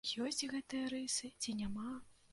Ёсць 0.27 0.41
гэтыя 0.53 0.87
рысы 0.95 1.33
ці 1.45 1.55
няма? 1.63 1.89